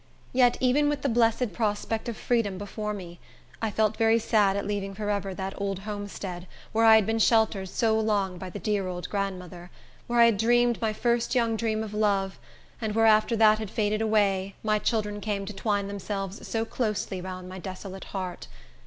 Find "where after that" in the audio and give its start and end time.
12.95-13.59